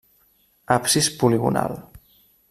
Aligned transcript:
Absis 0.75 1.09
poligonal. 1.19 1.77